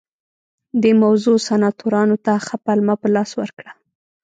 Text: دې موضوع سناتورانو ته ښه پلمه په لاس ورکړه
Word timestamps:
دې 0.81 0.91
موضوع 1.03 1.37
سناتورانو 1.47 2.15
ته 2.25 2.33
ښه 2.45 2.55
پلمه 2.65 2.95
په 3.01 3.07
لاس 3.15 3.31
ورکړه 3.41 3.71